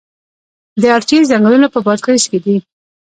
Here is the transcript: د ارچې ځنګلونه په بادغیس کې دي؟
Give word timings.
د 0.81 0.83
ارچې 0.97 1.17
ځنګلونه 1.29 1.67
په 1.73 1.79
بادغیس 1.85 2.23
کې 2.31 2.39
دي؟ 2.45 2.55